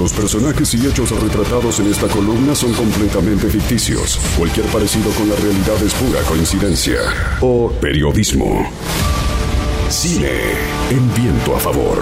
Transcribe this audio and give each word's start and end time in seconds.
Los 0.00 0.14
personajes 0.14 0.72
y 0.72 0.86
hechos 0.86 1.10
retratados 1.10 1.78
en 1.78 1.88
esta 1.88 2.08
columna 2.08 2.54
son 2.54 2.72
completamente 2.72 3.50
ficticios. 3.50 4.18
Cualquier 4.38 4.64
parecido 4.68 5.10
con 5.10 5.28
la 5.28 5.36
realidad 5.36 5.76
es 5.84 5.92
pura 5.92 6.22
coincidencia 6.22 7.00
o 7.42 7.70
periodismo. 7.70 8.66
Cine 9.90 10.30
en 10.88 11.14
viento 11.14 11.54
a 11.54 11.60
favor. 11.60 11.98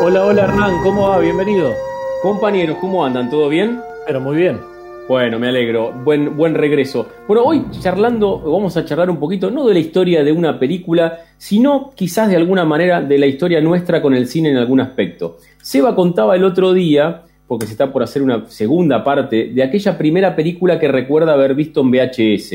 Hola, 0.00 0.24
hola 0.24 0.42
Hernán, 0.42 0.82
¿cómo 0.82 1.10
va? 1.10 1.20
Bienvenido. 1.20 1.91
Compañeros, 2.22 2.78
¿cómo 2.80 3.04
andan? 3.04 3.28
¿Todo 3.28 3.48
bien? 3.48 3.80
Pero 4.06 4.20
muy 4.20 4.36
bien. 4.36 4.60
Bueno, 5.08 5.40
me 5.40 5.48
alegro. 5.48 5.92
Buen, 6.04 6.36
buen 6.36 6.54
regreso. 6.54 7.08
Bueno, 7.26 7.42
hoy 7.42 7.64
charlando, 7.80 8.38
vamos 8.38 8.76
a 8.76 8.84
charlar 8.84 9.10
un 9.10 9.16
poquito, 9.16 9.50
no 9.50 9.66
de 9.66 9.74
la 9.74 9.80
historia 9.80 10.22
de 10.22 10.30
una 10.30 10.56
película, 10.56 11.18
sino 11.36 11.90
quizás 11.96 12.28
de 12.28 12.36
alguna 12.36 12.64
manera 12.64 13.02
de 13.02 13.18
la 13.18 13.26
historia 13.26 13.60
nuestra 13.60 14.00
con 14.00 14.14
el 14.14 14.28
cine 14.28 14.50
en 14.50 14.56
algún 14.56 14.78
aspecto. 14.78 15.38
Seba 15.60 15.96
contaba 15.96 16.36
el 16.36 16.44
otro 16.44 16.72
día, 16.72 17.22
porque 17.48 17.66
se 17.66 17.72
está 17.72 17.92
por 17.92 18.04
hacer 18.04 18.22
una 18.22 18.48
segunda 18.48 19.02
parte, 19.02 19.50
de 19.52 19.62
aquella 19.64 19.98
primera 19.98 20.36
película 20.36 20.78
que 20.78 20.86
recuerda 20.86 21.32
haber 21.32 21.56
visto 21.56 21.80
en 21.80 21.90
VHS. 21.90 22.54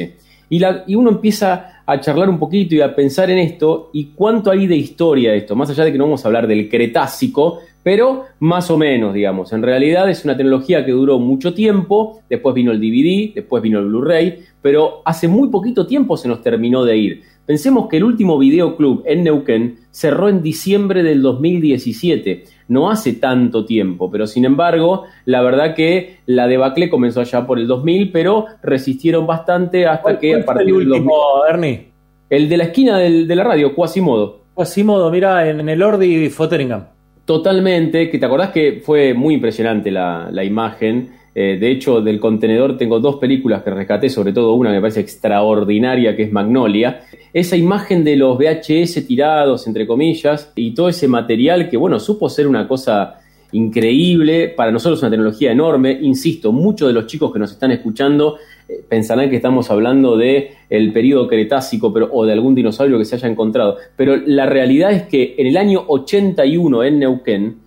Y, 0.49 0.59
la, 0.59 0.85
y 0.87 0.95
uno 0.95 1.09
empieza 1.09 1.76
a 1.87 2.01
charlar 2.01 2.29
un 2.29 2.37
poquito 2.37 2.75
y 2.75 2.81
a 2.81 2.93
pensar 2.93 3.31
en 3.31 3.37
esto 3.37 3.89
y 3.93 4.11
cuánto 4.13 4.51
hay 4.51 4.67
de 4.67 4.75
historia 4.75 5.31
de 5.31 5.37
esto, 5.37 5.55
más 5.55 5.69
allá 5.69 5.85
de 5.85 5.93
que 5.93 5.97
no 5.97 6.03
vamos 6.03 6.23
a 6.23 6.27
hablar 6.27 6.45
del 6.45 6.69
Cretácico, 6.69 7.59
pero 7.81 8.25
más 8.39 8.69
o 8.69 8.77
menos, 8.77 9.13
digamos. 9.13 9.53
En 9.53 9.63
realidad 9.63 10.09
es 10.09 10.25
una 10.25 10.35
tecnología 10.35 10.85
que 10.85 10.91
duró 10.91 11.17
mucho 11.17 11.53
tiempo, 11.53 12.19
después 12.29 12.53
vino 12.53 12.73
el 12.73 12.81
DVD, 12.81 13.33
después 13.33 13.63
vino 13.63 13.79
el 13.79 13.85
Blu-ray, 13.85 14.39
pero 14.67 15.01
hace 15.05 15.29
muy 15.29 15.47
poquito 15.47 15.87
tiempo 15.87 16.17
se 16.17 16.27
nos 16.27 16.41
terminó 16.41 16.83
de 16.83 16.97
ir. 16.97 17.21
Pensemos 17.45 17.87
que 17.87 17.95
el 17.95 18.03
último 18.03 18.37
videoclub 18.37 19.01
en 19.05 19.23
Neuquén 19.23 19.77
cerró 19.91 20.27
en 20.27 20.43
diciembre 20.43 21.03
del 21.03 21.21
2017, 21.21 22.43
no 22.67 22.91
hace 22.91 23.13
tanto 23.13 23.63
tiempo, 23.63 24.11
pero 24.11 24.27
sin 24.27 24.43
embargo, 24.43 25.05
la 25.23 25.41
verdad 25.41 25.73
que 25.73 26.17
la 26.25 26.47
debacle 26.47 26.89
comenzó 26.89 27.21
allá 27.21 27.47
por 27.47 27.59
el 27.59 27.65
2000, 27.65 28.11
pero 28.11 28.47
resistieron 28.61 29.25
bastante 29.25 29.87
hasta 29.87 30.19
que 30.19 30.35
a 30.35 30.43
partir 30.43 30.75
del 30.75 31.05
Ernie? 31.49 31.87
El 32.29 32.49
de 32.49 32.57
la 32.57 32.65
esquina 32.65 32.97
del, 32.97 33.25
de 33.25 33.35
la 33.37 33.45
radio, 33.45 33.73
Quasimodo. 33.73 34.41
Quasimodo, 34.53 35.09
mira, 35.09 35.49
en, 35.49 35.61
en 35.61 35.69
el 35.69 35.81
Ordi 35.81 36.29
Fotheringham. 36.29 36.87
Totalmente, 37.23 38.09
que 38.09 38.19
te 38.19 38.25
acordás 38.25 38.51
que 38.51 38.81
fue 38.85 39.13
muy 39.13 39.35
impresionante 39.35 39.91
la, 39.91 40.27
la 40.29 40.43
imagen. 40.43 41.16
Eh, 41.39 41.55
de 41.59 41.69
hecho, 41.69 42.01
del 42.01 42.19
contenedor 42.19 42.77
tengo 42.77 42.99
dos 42.99 43.17
películas 43.17 43.61
que 43.61 43.69
rescaté, 43.69 44.09
sobre 44.09 44.33
todo 44.33 44.53
una 44.53 44.71
que 44.71 44.77
me 44.77 44.81
parece 44.81 45.01
extraordinaria, 45.01 46.15
que 46.15 46.23
es 46.23 46.31
Magnolia. 46.31 47.01
Esa 47.31 47.55
imagen 47.55 48.03
de 48.03 48.15
los 48.15 48.39
VHS 48.39 49.05
tirados, 49.05 49.67
entre 49.67 49.85
comillas, 49.85 50.51
y 50.55 50.73
todo 50.73 50.89
ese 50.89 51.07
material 51.07 51.69
que, 51.69 51.77
bueno, 51.77 51.99
supo 51.99 52.27
ser 52.27 52.47
una 52.47 52.67
cosa 52.67 53.19
increíble, 53.51 54.49
para 54.49 54.71
nosotros 54.71 54.99
una 55.03 55.11
tecnología 55.11 55.51
enorme. 55.51 55.99
Insisto, 56.01 56.51
muchos 56.51 56.87
de 56.87 56.95
los 56.95 57.05
chicos 57.05 57.31
que 57.31 57.37
nos 57.37 57.51
están 57.51 57.69
escuchando 57.69 58.37
eh, 58.67 58.83
pensarán 58.89 59.29
que 59.29 59.35
estamos 59.35 59.69
hablando 59.69 60.17
de 60.17 60.53
el 60.71 60.91
periodo 60.91 61.27
cretácico 61.27 61.93
pero, 61.93 62.09
o 62.11 62.25
de 62.25 62.33
algún 62.33 62.55
dinosaurio 62.55 62.97
que 62.97 63.05
se 63.05 63.15
haya 63.15 63.27
encontrado. 63.27 63.77
Pero 63.95 64.15
la 64.25 64.47
realidad 64.47 64.91
es 64.91 65.03
que 65.03 65.35
en 65.37 65.45
el 65.45 65.57
año 65.57 65.83
81 65.87 66.83
en 66.83 66.97
Neuquén, 66.97 67.57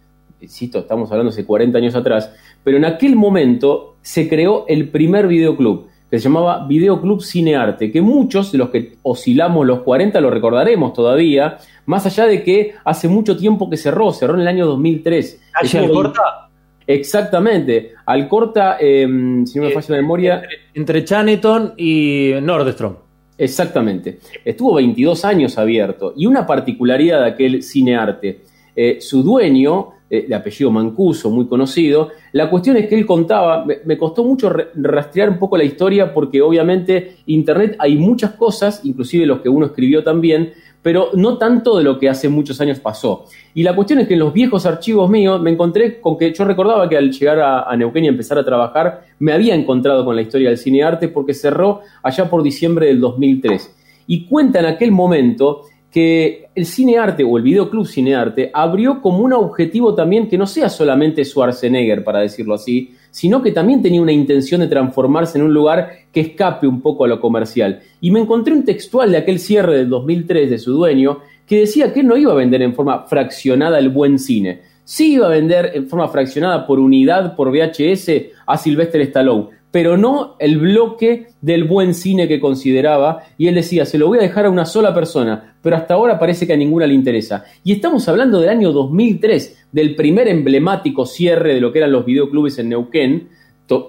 insisto, 0.41 0.81
estamos 0.81 1.09
hablando 1.13 1.31
hace 1.31 1.45
40 1.45 1.79
años 1.79 1.95
atrás, 1.95 2.33
pero 2.65 2.77
en 2.77 2.85
aquel 2.85 3.17
momento 3.17 3.97
se 4.03 4.29
creó 4.29 4.65
el 4.69 4.89
primer 4.89 5.27
videoclub 5.27 5.89
que 6.11 6.19
se 6.19 6.25
llamaba 6.25 6.67
Videoclub 6.67 7.23
Cinearte, 7.23 7.93
que 7.93 8.03
muchos 8.03 8.51
de 8.51 8.59
los 8.59 8.71
que 8.71 8.95
oscilamos 9.03 9.65
los 9.65 9.83
40 9.83 10.21
lo 10.21 10.29
recordaremos 10.29 10.93
todavía, 10.93 11.59
más 11.87 12.05
allá 12.05 12.27
de 12.27 12.43
que 12.43 12.75
hace 12.85 13.07
mucho 13.07 13.37
tiempo 13.37 13.71
que 13.71 13.77
cerró, 13.77 14.13
cerró 14.13 14.35
en 14.35 14.41
el 14.41 14.49
año 14.49 14.67
2003. 14.67 15.41
¿Allá 15.55 15.89
corta? 15.89 16.51
Exactamente. 16.85 17.93
Alcorta, 18.07 18.77
eh, 18.81 19.07
si 19.47 19.59
no 19.59 19.67
me 19.67 19.71
falla 19.71 19.87
la 19.91 19.97
memoria. 20.03 20.35
Entre, 20.43 20.59
entre 20.75 21.05
Chaneton 21.05 21.75
y 21.77 22.33
Nordstrom. 22.43 22.97
Exactamente. 23.39 24.19
Estuvo 24.45 24.75
22 24.75 25.25
años 25.25 25.57
abierto. 25.57 26.13
Y 26.17 26.27
una 26.27 26.45
particularidad 26.45 27.21
de 27.21 27.27
aquel 27.29 27.63
cinearte. 27.63 28.41
Eh, 28.75 28.99
su 29.01 29.23
dueño, 29.23 29.91
eh, 30.13 30.27
de 30.29 30.35
apellido 30.35 30.73
Mancuso, 30.73 31.31
muy 31.31 31.47
conocido, 31.47 32.09
la 32.33 32.51
cuestión 32.51 32.77
es 32.77 32.89
que 32.89 32.99
él 32.99 33.07
contaba, 33.07 33.65
me, 33.65 33.97
costó 33.97 34.25
mucho 34.25 34.53
rastrear 34.75 35.31
un 35.31 35.39
poco 35.39 35.57
la 35.57 35.63
historia 35.63 36.13
porque 36.13 36.43
obviamente 36.43 37.19
Internet 37.27 37.77
hay 37.79 37.97
muchas 37.97 38.33
cosas, 38.33 38.81
inclusive 38.83 39.25
los 39.25 39.41
que 39.41 39.49
uno 39.49 39.67
escribió 39.67 40.03
también, 40.03 40.53
pero 40.83 41.11
no 41.15 41.39
tanto 41.39 41.79
de 41.79 41.85
lo 41.85 41.97
que 41.97 42.09
hace 42.09 42.29
muchos 42.29 42.61
años 42.61 42.81
pasó. 42.81 43.27
Y 43.55 43.63
la 43.63 43.77
cuestión 43.77 44.01
es 44.01 44.09
que 44.09 44.15
en 44.15 44.21
los 44.21 44.33
viejos 44.33 44.67
archivos 44.67 45.09
míos 45.09 45.41
me 45.41 45.53
encontré 45.53 46.01
con 46.01 46.19
que 46.19 46.35
yo 46.35 46.45
recordaba 46.45 46.89
que 46.89 46.97
al 46.97 47.13
llegar 47.13 47.39
a, 47.39 47.63
a 47.63 47.77
Neuquén 47.77 48.05
y 48.07 48.09
empezar 48.09 48.37
a 48.37 48.45
trabajar, 48.45 49.05
me 49.21 49.33
había 49.33 49.55
encontrado 49.55 50.05
con 50.05 50.17
la 50.17 50.23
historia 50.23 50.49
del 50.49 50.59
cinearte 50.59 51.07
porque 51.07 51.35
cerró 51.35 51.83
allá 52.03 52.29
por 52.29 52.43
diciembre 52.43 52.87
del 52.87 52.99
2003. 52.99 53.77
Y 54.09 54.27
cuenta 54.27 54.59
en 54.59 54.67
aquel 54.67 54.91
momento 54.91 55.67
que 55.91 56.49
el 56.55 56.67
cinearte 56.67 57.25
o 57.25 57.37
el 57.37 57.43
videoclub 57.43 57.87
cinearte 57.87 58.51
abrió 58.55 59.03
como 59.03 59.19
un 59.19 59.33
objetivo 59.33 59.95
también 59.95 60.29
que 60.29 60.39
no 60.39 60.47
sea 60.47 60.69
solamente 60.69 61.25
Schwarzenegger, 61.25 62.05
para 62.05 62.21
decirlo 62.21 62.55
así, 62.55 62.95
sino 63.11 63.43
que 63.43 63.51
también 63.51 63.83
tenía 63.83 64.01
una 64.01 64.13
intención 64.13 64.61
de 64.61 64.69
transformarse 64.69 65.39
en 65.39 65.45
un 65.45 65.53
lugar 65.53 65.91
que 66.13 66.21
escape 66.21 66.67
un 66.67 66.81
poco 66.81 67.05
a 67.05 67.09
lo 67.09 67.21
comercial. 67.21 67.81
Y 68.01 68.13
me 68.13 68.21
encontré 68.21 68.55
un 68.55 68.65
textual 68.65 69.11
de 69.11 69.19
aquel 69.19 69.41
cierre 69.41 69.79
del 69.79 69.89
2003 69.89 70.51
de 70.51 70.59
su 70.59 70.73
dueño 70.73 71.19
que 71.45 71.61
decía 71.61 71.93
que 71.93 72.05
no 72.05 72.17
iba 72.17 72.33
a 72.33 72.37
vender 72.37 72.63
en 72.63 72.75
forma 72.75 73.07
fraccionada 73.07 73.79
el 73.81 73.89
buen 73.89 74.21
cine. 74.21 74.61
Sí 74.85 75.15
iba 75.15 75.27
a 75.27 75.31
vender 75.31 75.73
en 75.75 75.89
forma 75.89 76.09
fraccionada 76.09 76.67
por 76.67 76.79
unidad, 76.79 77.35
por 77.35 77.51
VHS, 77.51 78.11
a 78.47 78.57
Sylvester 78.57 79.01
Stallone, 79.03 79.49
pero 79.71 79.97
no 79.97 80.37
el 80.39 80.59
bloque 80.59 81.29
del 81.41 81.65
buen 81.65 81.95
cine 81.95 82.27
que 82.27 82.41
consideraba. 82.41 83.23
Y 83.39 83.49
él 83.49 83.55
decía, 83.55 83.85
se 83.85 83.99
lo 83.99 84.09
voy 84.09 84.19
a 84.19 84.23
dejar 84.23 84.47
a 84.47 84.51
una 84.51 84.65
sola 84.65 84.95
persona, 84.95 85.57
pero 85.63 85.77
hasta 85.77 85.95
ahora 85.95 86.19
parece 86.19 86.47
que 86.47 86.53
a 86.53 86.57
ninguna 86.57 86.87
le 86.87 86.95
interesa. 86.95 87.45
Y 87.63 87.73
estamos 87.73 88.09
hablando 88.09 88.41
del 88.41 88.51
año 88.51 88.73
2003, 88.73 89.67
del 89.73 89.95
primer 89.95 90.29
emblemático 90.29 91.07
cierre 91.07 91.55
de 91.55 91.61
lo 91.61 91.73
que 91.73 91.79
eran 91.79 91.93
los 91.93 92.05
videoclubes 92.05 92.59
en 92.59 92.71
Neuquén, 92.71 93.29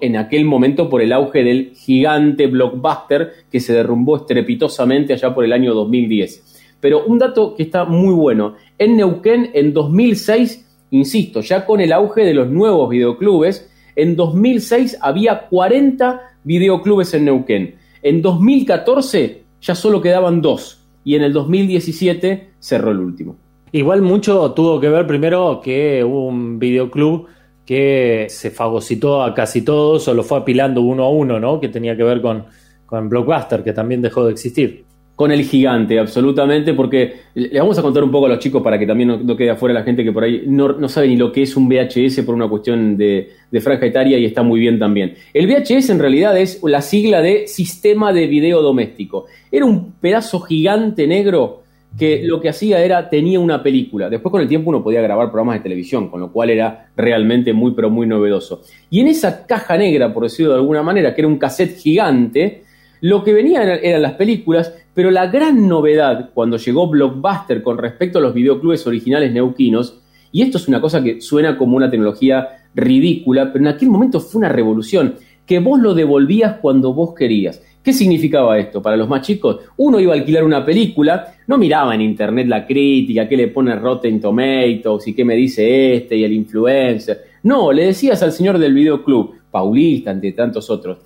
en 0.00 0.16
aquel 0.16 0.44
momento 0.44 0.88
por 0.88 1.02
el 1.02 1.12
auge 1.12 1.42
del 1.42 1.72
gigante 1.74 2.46
blockbuster 2.46 3.32
que 3.50 3.58
se 3.58 3.72
derrumbó 3.72 4.16
estrepitosamente 4.16 5.12
allá 5.12 5.34
por 5.34 5.44
el 5.44 5.52
año 5.52 5.74
2010. 5.74 6.76
Pero 6.80 7.04
un 7.04 7.18
dato 7.18 7.54
que 7.56 7.64
está 7.64 7.84
muy 7.84 8.14
bueno, 8.14 8.54
en 8.78 8.96
Neuquén 8.96 9.50
en 9.54 9.72
2006, 9.72 10.86
insisto, 10.90 11.40
ya 11.40 11.66
con 11.66 11.80
el 11.80 11.92
auge 11.92 12.24
de 12.24 12.34
los 12.34 12.48
nuevos 12.48 12.88
videoclubes, 12.90 13.71
en 13.96 14.16
2006 14.16 14.98
había 15.00 15.48
40 15.48 16.20
videoclubes 16.44 17.14
en 17.14 17.26
Neuquén. 17.26 17.74
En 18.02 18.22
2014 18.22 19.42
ya 19.60 19.74
solo 19.74 20.00
quedaban 20.00 20.42
dos 20.42 20.84
y 21.04 21.14
en 21.14 21.22
el 21.22 21.32
2017 21.32 22.50
cerró 22.58 22.90
el 22.90 22.98
último. 22.98 23.36
Igual 23.72 24.02
mucho 24.02 24.52
tuvo 24.52 24.80
que 24.80 24.88
ver 24.88 25.06
primero 25.06 25.60
que 25.62 26.04
hubo 26.04 26.26
un 26.26 26.58
videoclub 26.58 27.26
que 27.64 28.26
se 28.28 28.50
fagocitó 28.50 29.22
a 29.22 29.34
casi 29.34 29.62
todos 29.62 30.06
o 30.08 30.14
lo 30.14 30.22
fue 30.22 30.38
apilando 30.38 30.82
uno 30.82 31.04
a 31.04 31.10
uno, 31.10 31.40
¿no? 31.40 31.60
Que 31.60 31.68
tenía 31.68 31.96
que 31.96 32.02
ver 32.02 32.20
con, 32.20 32.44
con 32.86 33.08
Blockbuster, 33.08 33.62
que 33.62 33.72
también 33.72 34.02
dejó 34.02 34.26
de 34.26 34.32
existir. 34.32 34.84
Con 35.14 35.30
el 35.30 35.44
gigante, 35.44 35.98
absolutamente, 35.98 36.72
porque 36.72 37.14
le 37.34 37.58
vamos 37.58 37.78
a 37.78 37.82
contar 37.82 38.02
un 38.02 38.10
poco 38.10 38.26
a 38.26 38.30
los 38.30 38.38
chicos 38.38 38.62
para 38.62 38.78
que 38.78 38.86
también 38.86 39.26
no, 39.26 39.36
quede 39.36 39.50
afuera 39.50 39.74
la 39.74 39.82
gente 39.82 40.02
que 40.02 40.10
por 40.10 40.24
ahí 40.24 40.44
no, 40.46 40.72
no, 40.72 40.88
sabe 40.88 41.08
ni 41.08 41.16
lo 41.16 41.30
que 41.30 41.42
es 41.42 41.54
un 41.56 41.68
VHS 41.68 42.22
por 42.24 42.34
una 42.34 42.48
cuestión 42.48 42.96
de, 42.96 43.30
de 43.50 43.60
franja 43.60 43.86
etaria 43.86 44.18
y 44.18 44.24
está 44.24 44.42
muy 44.42 44.58
bien 44.58 44.78
también. 44.78 45.14
El 45.34 45.46
VHS 45.46 45.90
en 45.90 45.98
realidad 45.98 46.36
es 46.38 46.60
la 46.62 46.80
sigla 46.80 47.20
de 47.20 47.46
Sistema 47.46 48.12
de 48.12 48.26
Video 48.26 48.62
Doméstico. 48.62 49.26
Era 49.50 49.66
un 49.66 49.92
pedazo 50.00 50.40
gigante 50.40 51.06
negro 51.06 51.62
que 51.98 52.22
lo 52.24 52.40
que 52.40 52.48
hacía 52.48 52.82
era, 52.82 53.08
tenía 53.08 53.38
una 53.38 53.62
película. 53.62 54.08
Después 54.08 54.30
con 54.30 54.40
el 54.40 54.48
tiempo 54.48 54.70
uno 54.70 54.82
podía 54.82 55.02
grabar 55.02 55.30
programas 55.30 55.56
de 55.56 55.62
televisión, 55.62 56.08
con 56.08 56.20
lo 56.20 56.32
cual 56.32 56.50
era 56.50 56.90
realmente 56.96 57.52
muy, 57.52 57.72
pero 57.72 57.90
muy 57.90 58.06
novedoso. 58.06 58.62
Y 58.90 59.00
en 59.00 59.08
esa 59.08 59.46
caja 59.46 59.76
negra, 59.76 60.12
por 60.12 60.24
decirlo 60.24 60.52
de 60.52 60.58
alguna 60.58 60.82
manera, 60.82 61.14
que 61.14 61.20
era 61.20 61.28
un 61.28 61.38
cassette 61.38 61.76
gigante, 61.76 62.64
lo 63.02 63.24
que 63.24 63.32
venía 63.32 63.62
eran, 63.62 63.80
eran 63.82 64.02
las 64.02 64.14
películas, 64.14 64.72
pero 64.94 65.10
la 65.10 65.26
gran 65.26 65.68
novedad 65.68 66.30
cuando 66.32 66.56
llegó 66.56 66.88
Blockbuster 66.88 67.62
con 67.62 67.76
respecto 67.76 68.18
a 68.18 68.22
los 68.22 68.32
videoclubes 68.32 68.86
originales 68.86 69.32
neuquinos, 69.32 70.00
y 70.30 70.42
esto 70.42 70.56
es 70.56 70.68
una 70.68 70.80
cosa 70.80 71.02
que 71.02 71.20
suena 71.20 71.58
como 71.58 71.76
una 71.76 71.90
tecnología 71.90 72.48
ridícula, 72.74 73.52
pero 73.52 73.64
en 73.64 73.74
aquel 73.74 73.90
momento 73.90 74.20
fue 74.20 74.38
una 74.38 74.48
revolución, 74.48 75.16
que 75.44 75.58
vos 75.58 75.80
lo 75.80 75.94
devolvías 75.94 76.58
cuando 76.60 76.94
vos 76.94 77.12
querías. 77.14 77.60
¿Qué 77.82 77.92
significaba 77.92 78.56
esto 78.56 78.80
para 78.80 78.96
los 78.96 79.08
más 79.08 79.22
chicos? 79.22 79.58
Uno 79.78 79.98
iba 79.98 80.12
a 80.12 80.16
alquilar 80.16 80.44
una 80.44 80.64
película, 80.64 81.34
no 81.48 81.58
miraba 81.58 81.96
en 81.96 82.02
internet 82.02 82.46
la 82.46 82.64
crítica, 82.64 83.28
qué 83.28 83.36
le 83.36 83.48
pone 83.48 83.74
Rotten 83.74 84.20
Tomatoes 84.20 85.08
y 85.08 85.14
qué 85.14 85.24
me 85.24 85.34
dice 85.34 85.94
este 85.96 86.16
y 86.16 86.22
el 86.22 86.32
influencer. 86.32 87.24
No, 87.42 87.72
le 87.72 87.86
decías 87.86 88.22
al 88.22 88.30
señor 88.30 88.58
del 88.58 88.72
videoclub, 88.72 89.34
Paulista, 89.50 90.12
entre 90.12 90.30
tantos 90.32 90.70
otros, 90.70 90.98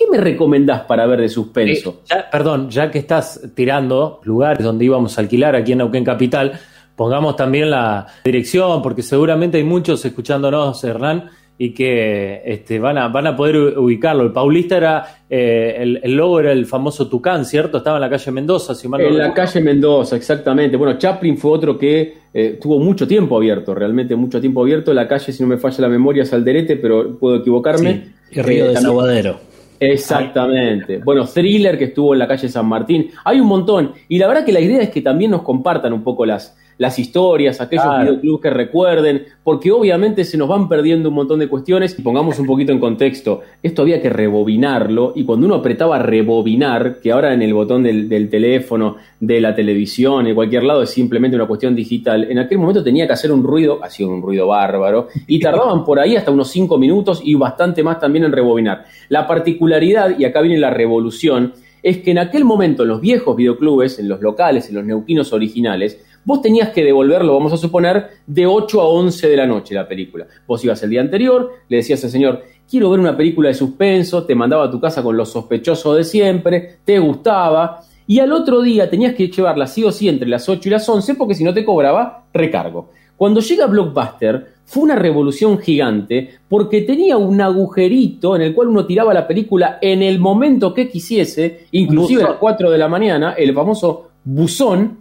¿qué 0.00 0.10
me 0.10 0.16
recomendás 0.16 0.80
para 0.82 1.04
ver 1.06 1.20
de 1.20 1.28
suspenso? 1.28 2.02
Eh, 2.10 2.14
perdón, 2.32 2.70
ya 2.70 2.90
que 2.90 2.98
estás 2.98 3.40
tirando 3.54 4.20
lugares 4.24 4.64
donde 4.64 4.86
íbamos 4.86 5.18
a 5.18 5.20
alquilar 5.20 5.54
aquí 5.54 5.72
en 5.72 5.78
Neuquén 5.78 6.04
Capital, 6.04 6.58
pongamos 6.96 7.36
también 7.36 7.70
la 7.70 8.06
dirección, 8.24 8.80
porque 8.80 9.02
seguramente 9.02 9.58
hay 9.58 9.64
muchos 9.64 10.02
escuchándonos, 10.02 10.82
Hernán, 10.82 11.28
y 11.58 11.74
que 11.74 12.40
este, 12.46 12.78
van, 12.78 12.96
a, 12.96 13.08
van 13.08 13.26
a 13.26 13.36
poder 13.36 13.78
ubicarlo. 13.78 14.22
El 14.22 14.32
Paulista 14.32 14.78
era, 14.78 15.04
eh, 15.28 15.98
el, 16.02 16.16
logo 16.16 16.40
era 16.40 16.52
el 16.52 16.64
famoso 16.64 17.06
Tucán, 17.06 17.44
¿cierto? 17.44 17.76
Estaba 17.78 17.98
en 17.98 18.00
la 18.00 18.08
calle 18.08 18.30
Mendoza, 18.32 18.74
si 18.74 18.88
mal 18.88 19.02
En 19.02 19.18
la 19.18 19.34
calle 19.34 19.60
Mendoza, 19.60 20.16
exactamente. 20.16 20.78
Bueno, 20.78 20.96
Chaplin 20.96 21.36
fue 21.36 21.50
otro 21.50 21.76
que 21.76 22.14
eh, 22.32 22.58
tuvo 22.58 22.78
mucho 22.78 23.06
tiempo 23.06 23.36
abierto, 23.36 23.74
realmente 23.74 24.16
mucho 24.16 24.40
tiempo 24.40 24.62
abierto. 24.62 24.94
La 24.94 25.06
calle, 25.06 25.30
si 25.30 25.42
no 25.42 25.48
me 25.50 25.58
falla 25.58 25.82
la 25.82 25.88
memoria, 25.88 26.22
es 26.22 26.32
Alderete, 26.32 26.76
pero 26.76 27.18
puedo 27.18 27.36
equivocarme. 27.36 28.14
Sí, 28.30 28.40
Río 28.40 28.68
de 28.68 28.76
Salvadero. 28.76 29.49
Exactamente. 29.80 30.98
Bueno, 30.98 31.26
Thriller 31.26 31.78
que 31.78 31.84
estuvo 31.84 32.12
en 32.12 32.18
la 32.18 32.28
calle 32.28 32.48
San 32.48 32.66
Martín. 32.66 33.10
Hay 33.24 33.40
un 33.40 33.48
montón. 33.48 33.92
Y 34.08 34.18
la 34.18 34.28
verdad 34.28 34.44
que 34.44 34.52
la 34.52 34.60
idea 34.60 34.82
es 34.82 34.90
que 34.90 35.00
también 35.00 35.30
nos 35.30 35.42
compartan 35.42 35.92
un 35.94 36.04
poco 36.04 36.26
las, 36.26 36.56
las 36.80 36.98
historias, 36.98 37.60
aquellos 37.60 38.00
videoclubs 38.00 38.40
que 38.40 38.48
recuerden, 38.48 39.26
porque 39.44 39.70
obviamente 39.70 40.24
se 40.24 40.38
nos 40.38 40.48
van 40.48 40.66
perdiendo 40.66 41.10
un 41.10 41.14
montón 41.14 41.38
de 41.38 41.46
cuestiones. 41.46 41.94
Y 41.98 42.00
pongamos 42.00 42.38
un 42.38 42.46
poquito 42.46 42.72
en 42.72 42.80
contexto, 42.80 43.42
esto 43.62 43.82
había 43.82 44.00
que 44.00 44.08
rebobinarlo 44.08 45.12
y 45.14 45.24
cuando 45.24 45.44
uno 45.44 45.56
apretaba 45.56 45.98
rebobinar, 45.98 46.98
que 47.02 47.12
ahora 47.12 47.34
en 47.34 47.42
el 47.42 47.52
botón 47.52 47.82
del, 47.82 48.30
teléfono, 48.30 48.96
de 49.20 49.42
la 49.42 49.54
televisión, 49.54 50.26
en 50.26 50.34
cualquier 50.34 50.62
lado 50.62 50.82
es 50.82 50.88
simplemente 50.88 51.36
una 51.36 51.46
cuestión 51.46 51.74
digital, 51.74 52.26
en 52.30 52.38
aquel 52.38 52.56
momento 52.56 52.82
tenía 52.82 53.06
que 53.06 53.12
hacer 53.12 53.30
un 53.30 53.44
ruido, 53.44 53.84
hacía 53.84 54.06
un 54.06 54.22
ruido 54.22 54.46
bárbaro, 54.46 55.08
y 55.26 55.38
tardaban 55.38 55.84
por 55.84 56.00
ahí 56.00 56.16
hasta 56.16 56.30
unos 56.30 56.48
5 56.48 56.78
minutos 56.78 57.20
y 57.22 57.34
bastante 57.34 57.82
más 57.82 58.00
también 58.00 58.24
en 58.24 58.32
rebobinar. 58.32 58.86
La 59.10 59.26
particularidad, 59.26 60.18
y 60.18 60.24
acá 60.24 60.40
viene 60.40 60.56
la 60.56 60.70
revolución, 60.70 61.52
es 61.82 61.98
que 61.98 62.10
en 62.10 62.18
aquel 62.18 62.44
momento 62.44 62.82
en 62.82 62.88
los 62.88 63.00
viejos 63.00 63.36
videoclubes, 63.36 63.98
en 63.98 64.08
los 64.08 64.20
locales, 64.20 64.68
en 64.68 64.76
los 64.76 64.84
neuquinos 64.84 65.32
originales, 65.32 65.98
vos 66.24 66.42
tenías 66.42 66.70
que 66.70 66.84
devolverlo, 66.84 67.34
vamos 67.34 67.52
a 67.52 67.56
suponer, 67.56 68.08
de 68.26 68.46
8 68.46 68.80
a 68.80 68.88
11 68.88 69.28
de 69.28 69.36
la 69.36 69.46
noche 69.46 69.74
la 69.74 69.88
película. 69.88 70.26
Vos 70.46 70.64
ibas 70.64 70.82
el 70.82 70.90
día 70.90 71.00
anterior, 71.00 71.50
le 71.68 71.78
decías 71.78 72.02
al 72.04 72.10
señor, 72.10 72.42
quiero 72.68 72.90
ver 72.90 73.00
una 73.00 73.16
película 73.16 73.48
de 73.48 73.54
suspenso, 73.54 74.24
te 74.24 74.34
mandaba 74.34 74.64
a 74.64 74.70
tu 74.70 74.80
casa 74.80 75.02
con 75.02 75.16
los 75.16 75.30
sospechosos 75.30 75.96
de 75.96 76.04
siempre, 76.04 76.78
te 76.84 76.98
gustaba, 76.98 77.80
y 78.06 78.18
al 78.18 78.32
otro 78.32 78.60
día 78.60 78.90
tenías 78.90 79.14
que 79.14 79.28
llevarla 79.28 79.66
sí 79.66 79.84
o 79.84 79.92
sí 79.92 80.08
entre 80.08 80.28
las 80.28 80.48
8 80.48 80.68
y 80.68 80.72
las 80.72 80.88
11 80.88 81.14
porque 81.14 81.34
si 81.34 81.44
no 81.44 81.54
te 81.54 81.64
cobraba 81.64 82.24
recargo. 82.32 82.90
Cuando 83.16 83.40
llega 83.40 83.66
Blockbuster 83.66 84.54
fue 84.64 84.82
una 84.84 84.96
revolución 84.96 85.58
gigante 85.58 86.30
porque 86.48 86.80
tenía 86.80 87.16
un 87.18 87.40
agujerito 87.40 88.34
en 88.34 88.42
el 88.42 88.54
cual 88.54 88.68
uno 88.68 88.86
tiraba 88.86 89.12
la 89.12 89.28
película 89.28 89.78
en 89.80 90.02
el 90.02 90.18
momento 90.18 90.72
que 90.72 90.88
quisiese, 90.88 91.66
inclusive 91.72 92.22
a 92.22 92.30
las 92.30 92.38
4 92.38 92.70
de 92.70 92.78
la 92.78 92.88
mañana, 92.88 93.34
el 93.34 93.52
famoso 93.54 94.08
buzón, 94.24 94.98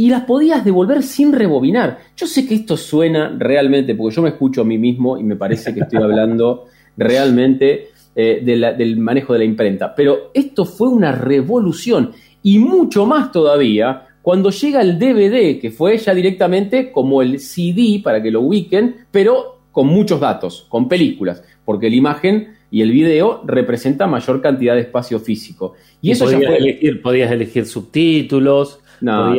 y 0.00 0.08
las 0.08 0.22
podías 0.22 0.64
devolver 0.64 1.02
sin 1.02 1.30
rebobinar. 1.30 1.98
Yo 2.16 2.26
sé 2.26 2.46
que 2.46 2.54
esto 2.54 2.74
suena 2.78 3.36
realmente, 3.38 3.94
porque 3.94 4.16
yo 4.16 4.22
me 4.22 4.30
escucho 4.30 4.62
a 4.62 4.64
mí 4.64 4.78
mismo 4.78 5.18
y 5.18 5.24
me 5.24 5.36
parece 5.36 5.74
que 5.74 5.80
estoy 5.80 6.02
hablando 6.02 6.64
realmente 6.96 7.88
eh, 8.16 8.40
del 8.42 8.96
manejo 8.96 9.34
de 9.34 9.40
la 9.40 9.44
imprenta, 9.44 9.94
pero 9.94 10.30
esto 10.32 10.64
fue 10.64 10.88
una 10.88 11.12
revolución 11.12 12.12
y 12.42 12.58
mucho 12.58 13.04
más 13.04 13.30
todavía 13.30 14.06
cuando 14.22 14.48
llega 14.48 14.80
el 14.80 14.98
DVD, 14.98 15.60
que 15.60 15.70
fue 15.70 15.98
ya 15.98 16.14
directamente 16.14 16.90
como 16.92 17.20
el 17.20 17.38
CD, 17.38 18.00
para 18.02 18.22
que 18.22 18.30
lo 18.30 18.40
ubiquen, 18.40 19.04
pero 19.10 19.58
con 19.70 19.86
muchos 19.86 20.18
datos, 20.18 20.64
con 20.70 20.88
películas, 20.88 21.44
porque 21.62 21.90
la 21.90 21.96
imagen 21.96 22.54
y 22.70 22.80
el 22.80 22.90
video 22.90 23.42
representa 23.44 24.06
mayor 24.06 24.40
cantidad 24.40 24.76
de 24.76 24.80
espacio 24.80 25.20
físico. 25.20 25.74
Y, 26.00 26.12
eso 26.12 26.24
podías, 26.24 26.54
elegir, 26.54 27.02
podías 27.02 27.30
elegir 27.30 27.66
subtítulos, 27.66 28.80
no, 29.00 29.34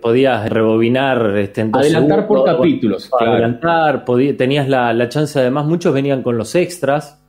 podías, 0.00 0.48
rebobinar. 0.48 1.36
Este, 1.36 1.68
Adelantar 1.72 2.26
por 2.26 2.44
capítulos. 2.44 3.10
Adelantar, 3.18 4.04
tenías 4.36 4.68
la, 4.68 5.08
chance, 5.08 5.38
además, 5.38 5.66
muchos 5.66 5.92
venían 5.92 6.22
con 6.22 6.38
los 6.38 6.54
extras 6.54 7.20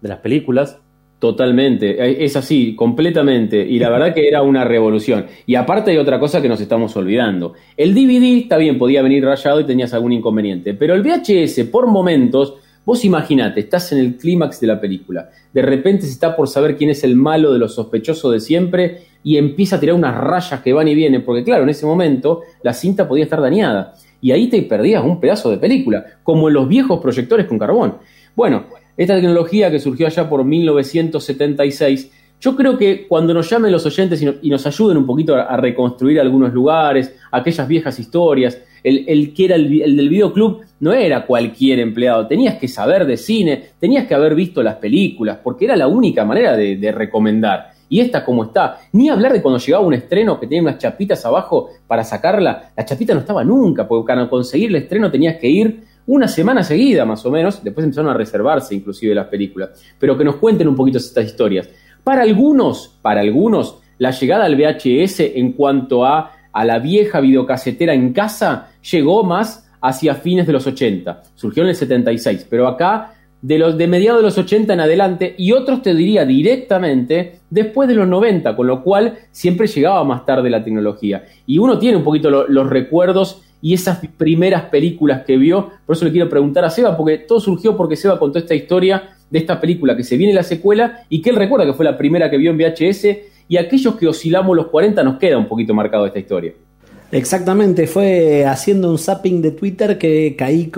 de 0.00 0.08
las 0.08 0.18
películas. 0.18 0.78
Totalmente, 1.18 2.24
es 2.24 2.36
así, 2.36 2.74
completamente. 2.74 3.64
Y 3.66 3.78
la 3.78 3.88
verdad 3.90 4.12
que 4.12 4.28
era 4.28 4.42
una 4.42 4.64
revolución. 4.64 5.26
Y 5.46 5.54
aparte 5.54 5.92
hay 5.92 5.96
otra 5.96 6.18
cosa 6.18 6.42
que 6.42 6.48
nos 6.48 6.60
estamos 6.60 6.96
olvidando. 6.96 7.54
El 7.76 7.94
DVD 7.94 8.42
está 8.42 8.56
bien, 8.56 8.78
podía 8.78 9.02
venir 9.02 9.24
rayado 9.24 9.60
y 9.60 9.64
tenías 9.64 9.94
algún 9.94 10.12
inconveniente. 10.12 10.74
Pero 10.74 10.94
el 10.94 11.02
VHS, 11.02 11.68
por 11.70 11.86
momentos, 11.86 12.54
vos 12.84 13.04
imaginate, 13.04 13.60
estás 13.60 13.92
en 13.92 13.98
el 13.98 14.16
clímax 14.16 14.60
de 14.60 14.66
la 14.66 14.80
película. 14.80 15.30
De 15.52 15.62
repente 15.62 16.02
se 16.02 16.12
está 16.12 16.36
por 16.36 16.48
saber 16.48 16.76
quién 16.76 16.90
es 16.90 17.04
el 17.04 17.16
malo 17.16 17.52
de 17.52 17.58
los 17.58 17.74
sospechosos 17.74 18.32
de 18.32 18.40
siempre 18.40 19.13
y 19.24 19.38
empieza 19.38 19.76
a 19.76 19.80
tirar 19.80 19.96
unas 19.96 20.14
rayas 20.16 20.60
que 20.60 20.72
van 20.72 20.86
y 20.86 20.94
vienen, 20.94 21.24
porque 21.24 21.42
claro, 21.42 21.64
en 21.64 21.70
ese 21.70 21.86
momento 21.86 22.42
la 22.62 22.74
cinta 22.74 23.08
podía 23.08 23.24
estar 23.24 23.40
dañada. 23.40 23.94
Y 24.20 24.30
ahí 24.30 24.48
te 24.48 24.62
perdías 24.62 25.02
un 25.02 25.18
pedazo 25.18 25.50
de 25.50 25.56
película, 25.56 26.04
como 26.22 26.48
en 26.48 26.54
los 26.54 26.68
viejos 26.68 27.00
proyectores 27.00 27.46
con 27.46 27.58
carbón. 27.58 27.96
Bueno, 28.36 28.66
esta 28.96 29.14
tecnología 29.14 29.70
que 29.70 29.80
surgió 29.80 30.06
allá 30.06 30.28
por 30.28 30.44
1976, 30.44 32.10
yo 32.38 32.54
creo 32.54 32.76
que 32.76 33.06
cuando 33.08 33.32
nos 33.32 33.48
llamen 33.48 33.72
los 33.72 33.86
oyentes 33.86 34.22
y, 34.42 34.50
nos 34.50 34.66
ayuden 34.66 34.98
un 34.98 35.06
poquito 35.06 35.34
a, 35.34 35.56
reconstruir 35.56 36.20
algunos 36.20 36.52
lugares, 36.52 37.14
aquellas 37.30 37.66
viejas 37.66 37.98
historias, 37.98 38.60
el, 38.82 39.32
que 39.32 39.46
era 39.46 39.54
el, 39.54 39.96
del 39.96 40.08
videoclub 40.10 40.60
no 40.80 40.92
era 40.92 41.24
cualquier 41.24 41.78
empleado, 41.80 42.26
tenías 42.26 42.56
que 42.56 42.68
saber 42.68 43.06
de 43.06 43.16
cine, 43.16 43.62
tenías 43.80 44.06
que 44.06 44.14
haber 44.14 44.34
visto 44.34 44.62
las 44.62 44.76
películas, 44.76 45.38
porque 45.42 45.64
era 45.64 45.76
la 45.76 45.86
única 45.86 46.26
manera 46.26 46.54
de 46.54 46.92
recomendar 46.92 47.73
y 47.94 48.00
esta 48.00 48.24
como 48.24 48.42
está. 48.42 48.80
Ni 48.90 49.08
hablar 49.08 49.32
de 49.32 49.40
cuando 49.40 49.60
llegaba 49.60 49.86
un 49.86 49.94
estreno 49.94 50.40
que 50.40 50.48
tenía 50.48 50.62
unas 50.62 50.78
chapitas 50.78 51.24
abajo 51.26 51.68
para 51.86 52.02
sacarla. 52.02 52.72
La 52.76 52.84
chapita 52.84 53.14
no 53.14 53.20
estaba 53.20 53.44
nunca, 53.44 53.86
porque 53.86 54.08
para 54.08 54.28
conseguir 54.28 54.70
el 54.70 54.76
estreno 54.82 55.12
tenías 55.12 55.36
que 55.36 55.48
ir 55.48 55.84
una 56.08 56.26
semana 56.26 56.64
seguida 56.64 57.04
más 57.04 57.24
o 57.24 57.30
menos. 57.30 57.62
Después 57.62 57.84
empezaron 57.84 58.10
a 58.10 58.14
reservarse 58.14 58.74
inclusive 58.74 59.14
las 59.14 59.28
películas. 59.28 59.80
Pero 59.96 60.18
que 60.18 60.24
nos 60.24 60.34
cuenten 60.36 60.66
un 60.66 60.74
poquito 60.74 60.98
estas 60.98 61.24
historias. 61.24 61.68
Para 62.02 62.22
algunos, 62.22 62.98
para 63.00 63.20
algunos, 63.20 63.78
la 63.98 64.10
llegada 64.10 64.46
al 64.46 64.56
VHS 64.56 65.20
en 65.20 65.52
cuanto 65.52 66.04
a, 66.04 66.32
a 66.52 66.64
la 66.64 66.80
vieja 66.80 67.20
videocasetera 67.20 67.94
en 67.94 68.12
casa 68.12 68.70
llegó 68.90 69.22
más 69.22 69.70
hacia 69.80 70.16
fines 70.16 70.48
de 70.48 70.52
los 70.52 70.66
80. 70.66 71.22
Surgió 71.36 71.62
en 71.62 71.68
el 71.68 71.76
76, 71.76 72.48
pero 72.50 72.66
acá 72.66 73.13
de 73.44 73.58
los 73.58 73.76
de 73.76 73.86
mediados 73.86 74.20
de 74.20 74.26
los 74.26 74.38
80 74.38 74.72
en 74.72 74.80
adelante 74.80 75.34
y 75.36 75.52
otros 75.52 75.82
te 75.82 75.94
diría 75.94 76.24
directamente 76.24 77.40
después 77.50 77.86
de 77.86 77.94
los 77.94 78.08
90, 78.08 78.56
con 78.56 78.66
lo 78.66 78.82
cual 78.82 79.18
siempre 79.32 79.66
llegaba 79.66 80.02
más 80.02 80.24
tarde 80.24 80.48
la 80.48 80.64
tecnología. 80.64 81.26
Y 81.46 81.58
uno 81.58 81.78
tiene 81.78 81.98
un 81.98 82.04
poquito 82.04 82.30
los 82.30 82.70
recuerdos 82.70 83.42
y 83.60 83.74
esas 83.74 84.00
primeras 84.16 84.62
películas 84.70 85.24
que 85.26 85.36
vio, 85.36 85.72
por 85.84 85.94
eso 85.94 86.06
le 86.06 86.10
quiero 86.10 86.30
preguntar 86.30 86.64
a 86.64 86.70
Seba, 86.70 86.96
porque 86.96 87.18
todo 87.18 87.38
surgió 87.38 87.76
porque 87.76 87.96
Seba 87.96 88.18
contó 88.18 88.38
esta 88.38 88.54
historia 88.54 89.10
de 89.28 89.38
esta 89.38 89.60
película 89.60 89.94
que 89.94 90.04
se 90.04 90.16
viene 90.16 90.32
la 90.32 90.42
secuela 90.42 91.02
y 91.10 91.20
que 91.20 91.28
él 91.28 91.36
recuerda 91.36 91.66
que 91.66 91.74
fue 91.74 91.84
la 91.84 91.98
primera 91.98 92.30
que 92.30 92.38
vio 92.38 92.50
en 92.50 92.56
VHS 92.56 93.08
y 93.46 93.58
aquellos 93.58 93.96
que 93.96 94.08
oscilamos 94.08 94.56
los 94.56 94.68
40 94.68 95.04
nos 95.04 95.18
queda 95.18 95.36
un 95.36 95.48
poquito 95.48 95.74
marcado 95.74 96.06
esta 96.06 96.18
historia. 96.18 96.54
Exactamente, 97.14 97.86
fue 97.86 98.44
haciendo 98.44 98.90
un 98.90 98.98
zapping 98.98 99.40
de 99.40 99.52
Twitter 99.52 99.98
que 99.98 100.34
caí, 100.36 100.72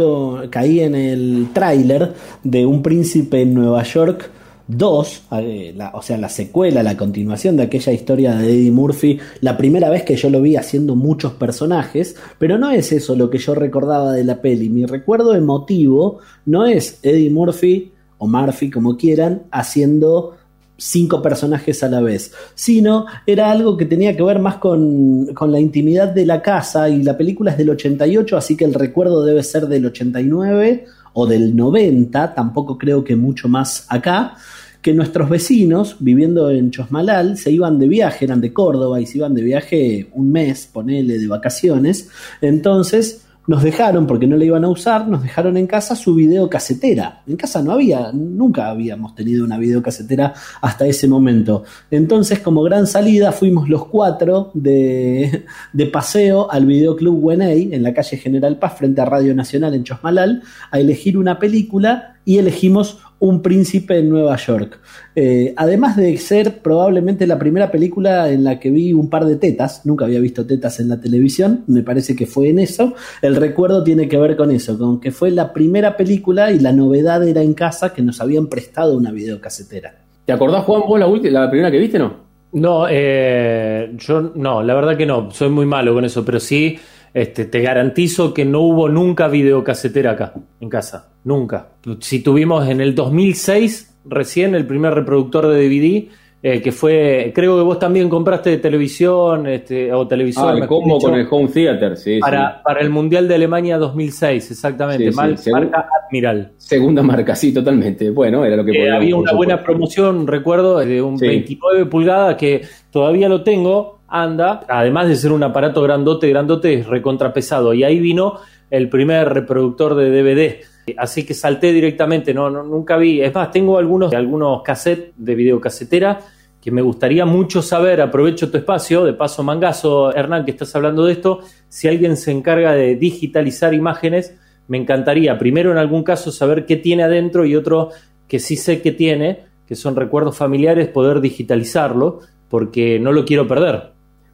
caí 0.51 0.81
en 0.81 0.95
el 0.95 1.49
tráiler 1.55 2.13
de 2.45 2.67
Un 2.67 2.83
príncipe 2.83 3.41
en 3.41 3.55
Nueva 3.55 3.83
York 3.85 4.31
2, 4.69 5.23
eh, 5.33 5.79
o 5.95 6.03
sea, 6.03 6.19
la 6.19 6.29
secuela, 6.29 6.83
la 6.83 6.95
continuación 6.95 7.57
de 7.57 7.63
aquella 7.63 7.91
historia 7.91 8.35
de 8.35 8.51
Eddie 8.51 8.71
Murphy, 8.71 9.19
la 9.41 9.57
primera 9.57 9.89
vez 9.89 10.03
que 10.03 10.17
yo 10.17 10.29
lo 10.29 10.43
vi 10.43 10.57
haciendo 10.57 10.95
muchos 10.95 11.33
personajes, 11.33 12.17
pero 12.39 12.59
no 12.59 12.71
es 12.71 12.93
eso 12.93 13.17
lo 13.17 13.31
que 13.31 13.39
yo 13.39 13.55
recordaba 13.55 14.13
de 14.13 14.25
la 14.25 14.43
peli. 14.43 14.69
Mi 14.69 14.85
recuerdo 14.85 15.35
emotivo 15.35 16.19
no 16.45 16.67
es 16.67 16.99
Eddie 17.03 17.31
Murphy 17.31 17.93
o 18.19 18.29
Murphy, 18.29 18.71
como 18.71 18.99
quieran, 18.99 19.45
haciendo 19.51 20.37
cinco 20.77 21.23
personajes 21.23 21.83
a 21.83 21.89
la 21.89 22.01
vez, 22.01 22.33
sino 22.55 23.07
era 23.27 23.51
algo 23.51 23.77
que 23.77 23.87
tenía 23.87 24.17
que 24.17 24.23
ver 24.23 24.39
más 24.39 24.57
con, 24.57 25.27
con, 25.35 25.51
la 25.51 25.59
intimidad 25.59 26.09
de 26.09 26.27
la 26.27 26.43
casa 26.43 26.89
y 26.89 27.03
la 27.03 27.17
película 27.17 27.53
es 27.53 27.59
del 27.59 27.71
88, 27.71 28.37
así 28.37 28.57
que 28.57 28.65
el 28.65 28.75
recuerdo 28.75 29.25
debe 29.25 29.43
ser 29.43 29.67
del 29.69 29.87
89 29.87 30.87
o 31.15 31.27
del 31.27 31.57
90, 31.57 32.35
tampoco 32.35 32.77
creo 32.77 33.03
que 33.03 33.17
mucho 33.17 33.49
más 33.49 33.87
acá, 33.89 34.37
que 34.83 34.93
nuestros 34.93 35.29
vecinos 35.29 35.97
viviendo 35.99 36.51
en 36.51 36.71
Chosmalal 36.71 37.39
se 37.39 37.51
iban 37.51 37.79
de 37.79 37.89
viaje, 37.89 38.27
eran 38.27 38.41
de 38.41 38.53
Córdoba 38.53 39.01
y 39.01 39.07
se 39.07 39.19
iban 39.19 39.35
de 39.35 39.43
viaje 39.43 40.11
un 40.13 40.31
mes, 40.31 40.69
ponele, 40.73 41.19
de 41.19 41.27
vacaciones, 41.27 42.09
entonces 42.41 43.26
nos 43.47 43.63
dejaron, 43.63 44.07
porque 44.07 44.27
no 44.27 44.37
la 44.37 44.45
iban 44.45 44.65
a 44.65 44.69
usar, 44.69 45.07
nos 45.09 45.23
dejaron 45.23 45.57
en 45.57 45.67
casa 45.67 45.95
su 45.95 46.15
videocasetera. 46.15 47.23
En 47.27 47.37
casa 47.37 47.63
no 47.63 47.73
había, 47.73 48.11
nunca 48.13 48.69
habíamos 48.69 49.15
tenido 49.15 49.45
una 49.45 49.59
videocasetera 49.59 50.35
hasta 50.61 50.87
ese 50.87 51.09
momento. 51.09 51.65
Entonces, 51.91 52.41
como 52.41 52.63
gran 52.63 52.87
salida, 52.87 53.33
fuimos 53.33 53.69
los 53.69 53.87
cuatro 53.87 54.51
de, 54.55 55.45
de 55.73 55.87
paseo 55.87 56.51
al 56.51 56.67
videoclub 56.67 57.23
Wenei 57.23 57.73
en 57.73 57.83
la 57.83 57.95
calle 57.95 58.17
General 58.17 58.59
Paz, 58.59 58.79
frente 58.79 59.01
a 59.01 59.05
Radio 59.05 59.35
Nacional 59.35 59.75
en 59.75 59.85
Chosmalal, 59.85 60.43
a 60.71 60.81
elegir 60.81 61.17
una 61.17 61.39
película 61.39 62.16
y 62.27 62.39
elegimos 62.39 62.99
Un 63.19 63.41
príncipe 63.41 63.97
en 63.97 64.11
Nueva 64.11 64.37
York. 64.37 64.79
Eh, 65.15 65.55
además 65.57 65.97
de 65.97 66.15
ser 66.19 66.61
probablemente 66.61 67.27
la 67.27 67.39
primera 67.39 67.71
película 67.71 68.31
en 68.31 68.45
la 68.45 68.61
que 68.61 68.71
vi 68.71 68.93
un 68.93 69.09
par 69.09 69.25
de 69.25 69.37
tetas, 69.37 69.87
nunca 69.87 70.05
había 70.05 70.21
visto 70.21 70.45
tetas 70.45 70.79
en 70.81 70.91
la 70.91 71.01
televisión, 71.01 71.65
me 71.67 71.83
parece 71.83 72.15
que 72.15 72.27
fue 72.27 72.51
en 72.51 72.59
eso, 72.59 72.93
el 73.23 73.37
recuerdo 73.37 73.83
tiene 73.83 74.07
que 74.07 74.19
ver 74.19 74.37
con 74.37 74.51
eso, 74.51 74.77
con 74.77 75.01
que 75.01 75.13
fue 75.13 75.31
la 75.31 75.55
primera 75.55 75.97
película 75.97 76.53
y 76.53 76.59
la 76.59 76.73
novedad 76.73 77.27
era 77.27 77.41
en 77.41 77.55
casa 77.55 77.95
que 77.95 78.03
nos 78.03 78.21
habían 78.21 78.49
prestado 78.49 78.99
una 78.99 79.13
videocasetera. 79.13 79.95
¿Te 80.27 80.33
acordás, 80.33 80.65
Juan, 80.65 80.83
vos 80.87 81.01
la, 81.01 81.07
última, 81.07 81.41
la 81.41 81.49
primera 81.49 81.71
que 81.71 81.79
viste, 81.79 81.99
no? 81.99 82.27
No, 82.53 82.87
eh, 82.91 83.95
yo 83.97 84.33
no, 84.35 84.63
la 84.63 84.75
verdad 84.75 84.97
que 84.97 85.07
no, 85.07 85.31
soy 85.31 85.49
muy 85.49 85.65
malo 85.65 85.95
con 85.95 86.05
eso, 86.05 86.23
pero 86.23 86.39
sí 86.39 86.77
este, 87.15 87.47
te 87.47 87.63
garantizo 87.63 88.35
que 88.35 88.45
no 88.45 88.61
hubo 88.61 88.91
nunca 88.91 89.29
videocasetera 89.29 90.11
acá, 90.11 90.35
en 90.61 90.69
casa. 90.69 91.16
Nunca. 91.27 91.71
Si 91.99 92.21
tuvimos 92.23 92.69
en 92.69 92.81
el 92.81 92.95
2006 92.95 93.97
recién 94.05 94.55
el 94.55 94.65
primer 94.65 94.95
reproductor 94.95 95.49
de 95.49 95.69
DVD, 95.69 96.09
eh, 96.41 96.63
que 96.63 96.71
fue, 96.71 97.33
creo 97.35 97.57
que 97.57 97.65
vos 97.65 97.81
también 97.81 98.09
compraste 98.09 98.59
televisión 98.59 99.49
este, 99.49 99.93
o 99.93 100.07
televisión. 100.07 100.51
Ah, 100.51 100.57
el 100.57 100.69
combo 100.69 101.01
con 101.01 101.17
el 101.17 101.27
Home 101.29 101.49
Theater, 101.49 101.97
sí 101.97 102.21
para, 102.21 102.63
Para 102.63 102.79
el 102.79 102.91
Mundial 102.91 103.27
de 103.27 103.35
Alemania 103.35 103.77
2006, 103.77 104.53
exactamente. 104.53 105.11
marca 105.11 105.89
Admiral. 106.05 106.53
Segunda 106.59 107.03
marca, 107.03 107.35
sí, 107.35 107.53
totalmente. 107.53 108.09
Bueno, 108.11 108.45
era 108.45 108.55
lo 108.55 108.65
que 108.65 108.85
eh, 108.85 108.93
Había 108.93 109.17
una 109.17 109.33
buena 109.33 109.65
promoción, 109.65 110.29
recuerdo, 110.29 110.79
de 110.79 111.03
un 111.03 111.17
29 111.17 111.87
pulgadas 111.87 112.37
que 112.37 112.63
todavía 112.93 113.29
lo 113.29 113.43
tengo, 113.43 113.99
anda. 114.07 114.61
Además 114.69 115.09
de 115.09 115.17
ser 115.17 115.33
un 115.33 115.43
aparato 115.43 115.83
grandote, 115.83 116.29
grandote, 116.29 116.75
es 116.75 116.87
recontrapesado. 116.87 117.75
Y 117.75 117.83
ahí 117.83 117.99
vino 117.99 118.39
el 118.71 118.89
primer 118.89 119.35
reproductor 119.35 119.97
de 119.97 120.11
DVD 120.11 120.76
Así 120.97 121.25
que 121.25 121.35
salté 121.35 121.73
directamente, 121.73 122.33
no, 122.33 122.51
nunca 122.51 122.97
vi. 122.97 123.21
Es 123.21 123.35
más, 123.35 123.51
tengo 123.51 123.79
algunos, 123.79 124.13
algunos 124.13 124.63
cassettes 124.63 125.13
de 125.17 125.35
videocasetera 125.35 126.21
que 126.61 126.71
me 126.73 126.83
gustaría 126.83 127.25
mucho 127.25 127.63
saber, 127.63 128.01
aprovecho 128.01 128.51
tu 128.51 128.59
espacio, 128.59 129.05
de 129.05 129.13
paso 129.13 129.45
mangazo, 129.45 130.13
Hernán, 130.13 130.45
que 130.45 130.51
estás 130.51 130.75
hablando 130.75 131.05
de 131.05 131.13
esto, 131.13 131.41
si 131.69 131.87
alguien 131.87 132.17
se 132.17 132.33
encarga 132.33 132.73
de 132.73 132.97
digitalizar 132.97 133.73
imágenes, 133.73 134.37
me 134.67 134.77
encantaría, 134.77 135.39
primero 135.39 135.71
en 135.71 135.79
algún 135.79 136.03
caso 136.03 136.33
saber 136.33 136.67
qué 136.67 136.75
tiene 136.75 137.05
adentro 137.05 137.47
y 137.47 137.55
otro 137.55 137.91
que 138.27 138.41
sí 138.41 138.57
sé 138.57 138.83
que 138.83 138.91
tiene, 138.91 139.45
que 139.69 139.77
son 139.77 139.95
recuerdos 139.95 140.37
familiares, 140.37 140.89
poder 140.89 141.21
digitalizarlo, 141.21 142.21
porque 142.49 142.99
no 142.99 143.13
lo 143.13 143.25
quiero 143.25 143.47
perder. 143.47 143.93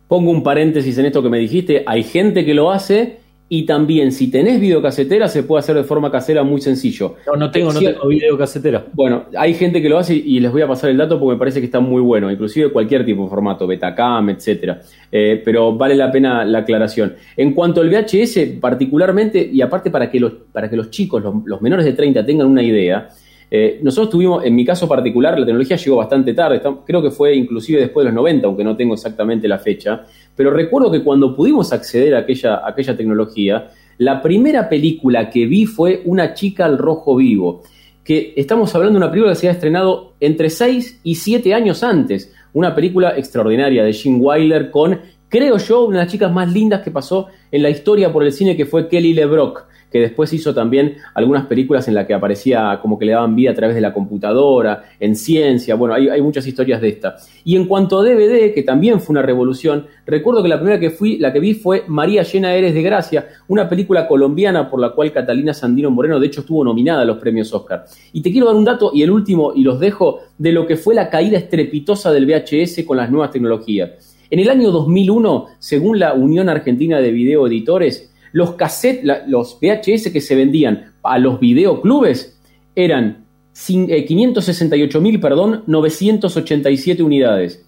Pongo 0.09 0.31
un 0.31 0.43
paréntesis 0.43 0.97
en 0.97 1.07
esto 1.07 1.23
que 1.23 1.29
me 1.29 1.39
dijiste, 1.39 1.85
hay 1.87 2.03
gente 2.03 2.47
que 2.47 2.55
lo 2.55 2.71
hace 2.71 3.21
y 3.55 3.67
también, 3.67 4.13
si 4.13 4.31
tenés 4.31 4.59
videocasetera, 4.59 5.29
se 5.29 5.43
puede 5.43 5.59
hacer 5.61 5.77
de 5.77 5.85
forma 5.85 6.11
casera 6.11 6.43
muy 6.43 6.63
sencillo. 6.63 7.17
No, 7.27 7.37
no 7.37 7.51
tengo, 7.51 7.71
no 7.71 7.81
tengo 7.81 8.09
videocasetera. 8.09 8.87
Bueno, 8.95 9.27
hay 9.37 9.53
gente 9.53 9.83
que 9.83 9.91
lo 9.91 9.99
hace 9.99 10.15
y 10.15 10.41
les 10.41 10.51
voy 10.51 10.63
a 10.63 10.67
pasar 10.67 10.89
el 10.89 10.97
dato 10.97 11.21
porque 11.21 11.35
me 11.35 11.39
parece 11.39 11.61
que 11.61 11.67
está 11.67 11.79
muy 11.79 12.01
bueno, 12.01 12.31
inclusive 12.31 12.73
cualquier 12.73 13.05
tipo 13.05 13.25
de 13.25 13.29
formato, 13.29 13.67
Betacam, 13.67 14.31
etcétera. 14.31 14.81
Eh, 15.13 15.43
pero 15.45 15.77
vale 15.77 15.95
la 15.95 16.11
pena 16.11 16.47
la 16.47 16.61
aclaración. 16.61 17.15
En 17.37 17.53
cuanto 17.53 17.83
al 17.83 17.91
VHS, 17.91 18.59
particularmente, 18.59 19.51
y 19.53 19.61
aparte 19.61 19.91
para 19.91 20.11
que 20.11 20.19
los, 20.19 20.33
para 20.51 20.71
que 20.71 20.77
los 20.77 20.89
chicos, 20.89 21.23
los, 21.23 21.61
menores 21.61 21.85
de 21.85 21.93
30, 21.93 22.25
tengan 22.25 22.47
una 22.47 22.63
idea, 22.63 23.11
eh, 23.55 23.81
nosotros 23.83 24.09
tuvimos, 24.09 24.43
en 24.47 24.55
mi 24.55 24.65
caso 24.65 24.89
particular, 24.89 25.39
la 25.39 25.45
tecnología 25.45 25.77
llegó 25.77 25.97
bastante 25.99 26.33
tarde, 26.33 26.63
creo 26.87 27.03
que 27.03 27.11
fue 27.11 27.37
inclusive 27.37 27.81
después 27.81 28.03
de 28.03 28.11
los 28.11 28.15
90, 28.15 28.47
aunque 28.47 28.65
no 28.65 28.75
tengo 28.75 28.95
exactamente 28.95 29.47
la 29.47 29.59
fecha, 29.59 30.07
pero 30.35 30.51
recuerdo 30.51 30.91
que 30.91 31.05
cuando 31.05 31.37
pudimos 31.37 31.71
acceder 31.71 32.15
a 32.15 32.21
aquella, 32.21 32.67
aquella 32.67 32.97
tecnología, 32.97 33.69
la 33.99 34.23
primera 34.23 34.71
película 34.71 35.29
que 35.29 35.45
vi 35.45 35.67
fue 35.67 36.01
Una 36.07 36.33
chica 36.33 36.65
al 36.65 36.79
rojo 36.79 37.15
vivo, 37.17 37.63
que 38.03 38.33
estamos 38.39 38.75
hablando 38.75 38.99
de 38.99 39.05
una 39.05 39.13
película 39.13 39.35
que 39.35 39.41
se 39.41 39.49
había 39.49 39.57
estrenado 39.57 40.15
entre 40.19 40.49
6 40.49 41.01
y 41.03 41.17
7 41.17 41.53
años 41.53 41.83
antes, 41.83 42.33
una 42.55 42.75
película 42.75 43.19
extraordinaria 43.19 43.85
de 43.85 43.93
Jim 43.93 44.19
Wyler 44.19 44.71
con, 44.71 44.99
creo 45.29 45.59
yo, 45.59 45.85
una 45.85 45.99
de 45.99 46.05
las 46.05 46.11
chicas 46.11 46.33
más 46.33 46.51
lindas 46.51 46.81
que 46.81 46.91
pasó 46.91 47.27
en 47.51 47.63
la 47.63 47.69
historia 47.69 48.11
por 48.11 48.25
el 48.25 48.33
cine 48.33 48.57
que 48.57 48.65
fue 48.65 48.89
Kelly 48.89 49.13
LeBrock 49.13 49.67
que 49.93 50.01
después 50.01 50.33
hizo 50.33 50.55
también 50.55 50.97
algunas 51.15 51.47
películas 51.47 51.87
en 51.87 51.95
las 51.95 52.07
que 52.07 52.15
aparecía 52.15 52.79
como 52.81 52.99
que 52.99 53.05
le 53.05 53.13
daban 53.13 53.37
vida 53.37 53.51
a 53.51 53.55
través 53.55 53.75
de 53.75 53.81
la 53.83 53.93
computadora, 53.93 54.85
en 54.99 55.15
ciencia, 55.15 55.75
bueno, 55.75 55.95
hay, 55.95 56.23
muchas 56.23 56.47
historias 56.47 56.81
de 56.81 56.89
esta. 56.89 57.17
Y 57.45 57.57
en 57.57 57.67
cuanto 57.67 58.01
a 58.01 58.05
DVD, 58.05 58.55
que 58.55 58.63
también 58.63 59.01
fue 59.01 59.13
una 59.13 59.23
revolución, 59.23 59.87
recuerdo 60.07 60.43
que 60.43 60.49
la 60.49 60.57
primera 60.57 60.81
que 60.81 60.91
fui, 60.91 61.19
la 61.19 61.33
que 61.33 61.41
vi 61.41 61.55
fue 61.55 61.85
María 61.87 62.23
llena 62.23 62.55
eres 62.55 62.75
de 62.75 62.83
gracia, 62.83 63.29
una 63.49 63.69
película 63.69 64.09
colombiana 64.09 64.71
por 64.71 64.81
la 64.81 64.91
cual 64.91 65.13
Catalina 65.13 65.53
Sandino 65.53 65.91
Moreno 65.91 66.19
de 66.19 66.27
hecho 66.27 66.41
estuvo 66.41 66.65
nominada 66.65 67.03
a 67.03 67.05
los 67.05 67.19
premios 67.19 67.53
Oscar. 67.53 67.85
Y 68.13 68.23
te 68.23 68.33
quiero 68.33 68.47
dar 68.47 68.57
un 68.57 68.65
dato 68.65 68.91
y 68.95 69.03
el 69.03 69.11
último 69.11 69.53
y 69.55 69.63
los 69.63 69.79
dejo 69.79 70.21
de 70.39 70.53
lo 70.53 70.67
que 70.67 70.77
fue 70.77 70.95
la 70.95 71.11
caída 71.11 71.37
estrepitosa 71.39 72.13
del 72.13 72.27
VHS 72.27 72.85
con 72.87 72.97
las 72.97 73.11
nuevas 73.11 73.31
tecnologías. 73.31 73.91
En 74.31 74.39
el 74.39 74.49
año 74.49 74.71
2001, 74.71 75.47
según 75.59 75.99
la 75.99 76.15
Unión 76.15 76.49
Argentina 76.49 77.01
de 77.01 77.11
Video 77.11 77.47
Editores, 77.47 78.12
los 78.33 78.55
cassettes, 78.55 79.05
los 79.27 79.59
VHS 79.61 80.11
que 80.11 80.21
se 80.21 80.35
vendían 80.35 80.93
a 81.03 81.19
los 81.19 81.39
videoclubes 81.39 82.39
eran 82.75 83.27
568 83.53 85.03
eh, 85.05 85.19
perdón, 85.19 85.63
987 85.67 87.03
unidades. 87.03 87.65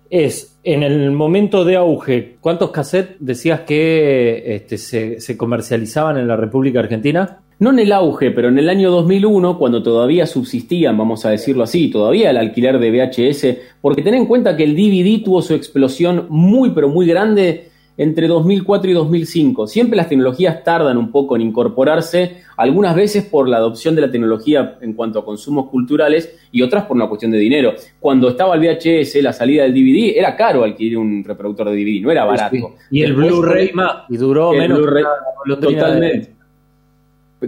es 0.09 0.59
en 0.65 0.83
el 0.83 1.11
momento 1.13 1.65
de 1.65 1.77
auge, 1.77 2.37
¿cuántos 2.41 2.71
cassettes 2.71 3.17
decías 3.21 3.61
que 3.61 4.55
este, 4.57 4.79
se, 4.79 5.21
se, 5.21 5.37
comercializaban 5.37 6.19
en 6.19 6.29
la 6.29 6.37
República 6.37 6.81
Argentina? 6.81 7.39
No 7.61 7.71
en 7.71 7.79
el 7.79 7.93
auge, 7.93 8.31
pero 8.31 8.49
en 8.49 8.59
el 8.59 8.69
año 8.69 8.91
2001, 8.91 9.59
cuando 9.59 9.83
todavía 9.83 10.27
subsistían, 10.27 10.97
vamos 10.97 11.25
a 11.25 11.31
decirlo 11.31 11.63
así, 11.63 11.91
todavía 11.91 12.31
el 12.31 12.39
alquiler 12.39 12.79
de 12.79 12.91
VHS, 12.91 13.47
porque 13.81 14.03
ten 14.03 14.15
en 14.15 14.27
cuenta 14.27 14.57
que 14.57 14.65
el 14.65 14.75
DVD 14.75 15.23
tuvo 15.23 15.43
su 15.43 15.55
explosión 15.55 16.27
muy, 16.31 16.71
pero 16.71 16.89
muy 16.89 17.07
grande 17.07 17.70
entre 18.01 18.29
2004 18.29 18.91
y 18.91 18.95
2005. 18.95 19.67
Siempre 19.67 19.95
las 19.95 20.09
tecnologías 20.09 20.65
tardan 20.65 20.97
un 20.97 21.13
poco 21.13 21.37
en 21.37 21.43
incorporarse, 21.43 22.39
algunas 22.57 22.97
veces 22.97 23.25
por 23.25 23.47
la 23.47 23.59
adopción 23.59 23.95
de 23.95 24.01
la 24.01 24.11
tecnología 24.11 24.79
en 24.81 24.95
cuanto 24.95 25.19
a 25.19 25.25
consumos 25.25 25.69
culturales 25.69 26.35
y 26.51 26.63
otras 26.63 26.87
por 26.87 26.97
una 26.97 27.09
cuestión 27.09 27.31
de 27.31 27.37
dinero. 27.37 27.75
Cuando 27.99 28.31
estaba 28.31 28.55
el 28.55 28.63
VHS, 28.63 29.17
la 29.23 29.35
salida 29.35 29.65
del 29.65 29.75
DVD, 29.75 30.17
era 30.17 30.35
caro 30.35 30.65
adquirir 30.65 30.97
un 30.97 31.23
reproductor 31.23 31.69
de 31.69 31.77
DVD, 31.77 32.01
no 32.01 32.11
era 32.11 32.25
barato. 32.25 32.75
Y 32.91 33.03
el 33.03 33.13
Blu-ray 33.13 33.71
y 34.09 34.17
duró 34.17 34.53
menos. 34.55 34.81
totalmente. 35.61 36.40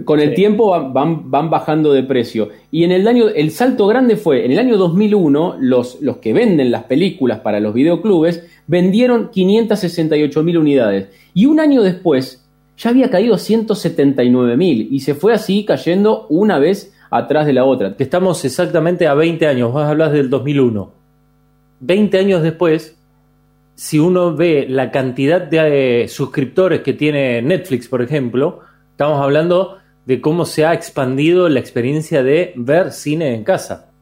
Con 0.05 0.19
el 0.19 0.33
tiempo 0.33 0.69
van, 0.69 1.29
van, 1.29 1.49
bajando 1.49 1.93
de 1.93 2.01
precio. 2.01 2.49
Y 2.71 2.83
en 2.83 2.91
el 2.91 3.07
año, 3.07 3.29
el 3.29 3.51
salto 3.51 3.85
grande 3.85 4.15
fue, 4.15 4.43
en 4.43 4.51
el 4.51 4.59
año 4.59 4.77
2001, 4.77 5.57
los, 5.59 6.01
los 6.01 6.17
que 6.17 6.33
venden 6.33 6.71
las 6.71 6.85
películas 6.85 7.41
para 7.41 7.59
los 7.59 7.75
videoclubes 7.75 8.43
vendieron 8.65 9.29
568 9.29 10.43
mil 10.43 10.57
unidades. 10.57 11.09
Y 11.35 11.45
un 11.45 11.59
año 11.59 11.83
después 11.83 12.43
ya 12.77 12.89
había 12.89 13.11
caído 13.11 13.37
179 13.37 14.57
mil. 14.57 14.87
Y 14.91 15.01
se 15.01 15.13
fue 15.13 15.33
así 15.33 15.63
cayendo 15.63 16.25
una 16.29 16.57
vez 16.57 16.93
atrás 17.11 17.45
de 17.45 17.53
la 17.53 17.65
otra. 17.65 17.95
Estamos 17.99 18.43
exactamente 18.45 19.07
a 19.07 19.13
20 19.13 19.45
años, 19.45 19.71
vos 19.71 19.83
hablas 19.83 20.11
del 20.11 20.29
2001. 20.31 20.91
20 21.81 22.17
años 22.17 22.41
después, 22.41 22.97
si 23.75 23.99
uno 23.99 24.35
ve 24.35 24.65
la 24.67 24.89
cantidad 24.89 25.39
de 25.39 26.03
eh, 26.03 26.07
suscriptores 26.07 26.81
que 26.81 26.93
tiene 26.93 27.41
Netflix, 27.43 27.87
por 27.87 28.01
ejemplo, 28.01 28.61
estamos 28.91 29.21
hablando 29.21 29.77
de 30.05 30.21
cómo 30.21 30.45
se 30.45 30.65
ha 30.65 30.73
expandido 30.73 31.49
la 31.49 31.59
experiencia 31.59 32.23
de 32.23 32.53
ver 32.55 32.91
cine 32.91 33.33
en 33.33 33.43
casa. 33.43 33.93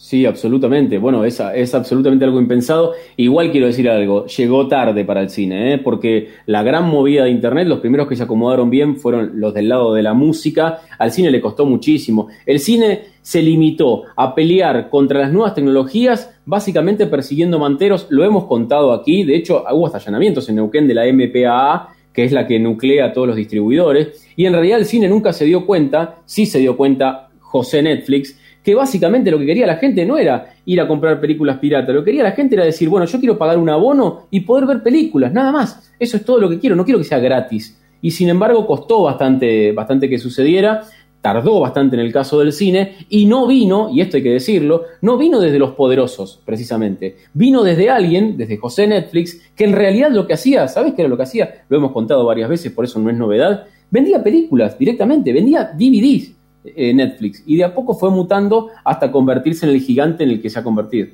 Sí, 0.00 0.24
absolutamente. 0.26 0.96
Bueno, 0.96 1.24
es, 1.24 1.42
es 1.54 1.74
absolutamente 1.74 2.24
algo 2.24 2.40
impensado. 2.40 2.92
Igual 3.16 3.50
quiero 3.50 3.66
decir 3.66 3.90
algo, 3.90 4.26
llegó 4.26 4.68
tarde 4.68 5.04
para 5.04 5.22
el 5.22 5.28
cine, 5.28 5.74
¿eh? 5.74 5.78
porque 5.78 6.28
la 6.46 6.62
gran 6.62 6.88
movida 6.88 7.24
de 7.24 7.30
Internet, 7.30 7.66
los 7.66 7.80
primeros 7.80 8.06
que 8.06 8.14
se 8.14 8.22
acomodaron 8.22 8.70
bien 8.70 8.96
fueron 8.96 9.40
los 9.40 9.52
del 9.52 9.68
lado 9.68 9.92
de 9.94 10.04
la 10.04 10.14
música. 10.14 10.78
Al 11.00 11.10
cine 11.10 11.32
le 11.32 11.40
costó 11.40 11.66
muchísimo. 11.66 12.28
El 12.46 12.60
cine 12.60 13.06
se 13.22 13.42
limitó 13.42 14.04
a 14.14 14.36
pelear 14.36 14.88
contra 14.88 15.18
las 15.18 15.32
nuevas 15.32 15.56
tecnologías, 15.56 16.32
básicamente 16.46 17.06
persiguiendo 17.06 17.58
manteros. 17.58 18.06
Lo 18.08 18.24
hemos 18.24 18.44
contado 18.44 18.92
aquí. 18.92 19.24
De 19.24 19.34
hecho, 19.34 19.64
hubo 19.68 19.86
hasta 19.86 19.98
allanamientos 19.98 20.48
en 20.48 20.54
Neuquén 20.54 20.86
de 20.86 20.94
la 20.94 21.12
MPAA 21.12 21.97
que 22.12 22.24
es 22.24 22.32
la 22.32 22.46
que 22.46 22.58
nuclea 22.58 23.06
a 23.06 23.12
todos 23.12 23.28
los 23.28 23.36
distribuidores, 23.36 24.26
y 24.36 24.46
en 24.46 24.52
realidad 24.52 24.78
el 24.78 24.86
cine 24.86 25.08
nunca 25.08 25.32
se 25.32 25.44
dio 25.44 25.66
cuenta, 25.66 26.16
sí 26.24 26.46
se 26.46 26.58
dio 26.58 26.76
cuenta 26.76 27.28
José 27.40 27.82
Netflix, 27.82 28.38
que 28.62 28.74
básicamente 28.74 29.30
lo 29.30 29.38
que 29.38 29.46
quería 29.46 29.66
la 29.66 29.76
gente 29.76 30.04
no 30.04 30.18
era 30.18 30.54
ir 30.66 30.80
a 30.80 30.86
comprar 30.86 31.20
películas 31.20 31.58
piratas, 31.58 31.94
lo 31.94 32.02
que 32.02 32.10
quería 32.10 32.22
la 32.22 32.32
gente 32.32 32.54
era 32.54 32.64
decir, 32.64 32.88
bueno, 32.88 33.06
yo 33.06 33.18
quiero 33.18 33.38
pagar 33.38 33.56
un 33.56 33.70
abono 33.70 34.26
y 34.30 34.40
poder 34.40 34.66
ver 34.66 34.82
películas, 34.82 35.32
nada 35.32 35.52
más. 35.52 35.90
Eso 35.98 36.18
es 36.18 36.24
todo 36.24 36.38
lo 36.38 36.50
que 36.50 36.58
quiero, 36.58 36.76
no 36.76 36.84
quiero 36.84 36.98
que 36.98 37.04
sea 37.04 37.18
gratis. 37.18 37.80
Y 38.02 38.10
sin 38.10 38.28
embargo 38.28 38.66
costó 38.66 39.02
bastante, 39.02 39.72
bastante 39.72 40.08
que 40.08 40.18
sucediera, 40.18 40.82
tardó 41.20 41.60
bastante 41.60 41.96
en 41.96 42.00
el 42.00 42.12
caso 42.12 42.38
del 42.38 42.52
cine 42.52 42.96
y 43.08 43.26
no 43.26 43.46
vino, 43.46 43.90
y 43.92 44.00
esto 44.00 44.16
hay 44.16 44.22
que 44.22 44.32
decirlo, 44.32 44.84
no 45.02 45.16
vino 45.16 45.40
desde 45.40 45.58
los 45.58 45.72
poderosos, 45.72 46.40
precisamente. 46.44 47.16
Vino 47.34 47.62
desde 47.62 47.90
alguien, 47.90 48.36
desde 48.36 48.56
José 48.56 48.86
Netflix, 48.86 49.40
que 49.54 49.64
en 49.64 49.72
realidad 49.72 50.10
lo 50.10 50.26
que 50.26 50.34
hacía, 50.34 50.68
¿sabes 50.68 50.94
qué 50.94 51.02
era 51.02 51.08
lo 51.08 51.16
que 51.16 51.24
hacía? 51.24 51.64
Lo 51.68 51.76
hemos 51.76 51.92
contado 51.92 52.24
varias 52.24 52.48
veces, 52.48 52.72
por 52.72 52.84
eso 52.84 52.98
no 52.98 53.10
es 53.10 53.16
novedad. 53.16 53.66
Vendía 53.90 54.22
películas 54.22 54.78
directamente, 54.78 55.32
vendía 55.32 55.70
DVDs. 55.74 56.38
Eh, 56.64 56.92
Netflix. 56.92 57.42
Y 57.46 57.56
de 57.56 57.64
a 57.64 57.74
poco 57.74 57.94
fue 57.94 58.10
mutando 58.10 58.68
hasta 58.84 59.10
convertirse 59.10 59.64
en 59.64 59.72
el 59.72 59.80
gigante 59.80 60.24
en 60.24 60.30
el 60.30 60.42
que 60.42 60.50
se 60.50 60.58
ha 60.58 60.64
convertido. 60.64 61.08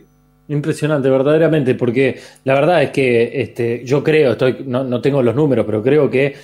Impresionante, 0.49 1.09
verdaderamente, 1.09 1.75
porque 1.75 2.19
la 2.45 2.55
verdad 2.55 2.83
es 2.83 2.91
que 2.91 3.41
este, 3.41 3.83
yo 3.85 4.05
creo, 4.05 4.33
estoy, 4.33 4.59
no, 4.67 5.01
tengo 5.01 5.23
los 5.23 5.35
números, 5.35 5.65
pero 5.65 5.83
creo 5.83 6.11
que 6.11 6.35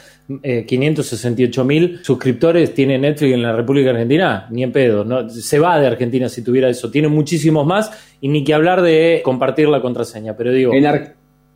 568 0.67 1.61
eh, 1.61 1.65
mil 1.65 2.01
suscriptores 2.03 2.73
tiene 2.73 2.99
Netflix 2.99 3.35
en 3.35 3.43
la 3.43 3.53
República 3.53 3.91
Argentina, 3.91 4.47
ni 4.51 4.63
en 4.63 4.73
pedo, 4.73 5.05
no, 5.05 5.29
se 5.29 5.59
va 5.59 5.79
de 5.79 5.87
Argentina 5.87 6.31
si 6.31 6.43
tuviera 6.43 6.71
eso, 6.71 6.91
tiene 6.91 7.09
muchísimos 7.09 7.67
más 7.67 7.91
y 8.23 8.29
ni 8.29 8.43
que 8.43 8.55
hablar 8.55 8.81
de 8.81 9.21
compartir 9.23 9.69
la 9.69 9.83
contraseña, 9.83 10.35
pero 10.35 10.51
digo... 10.51 10.73
En, 10.73 10.87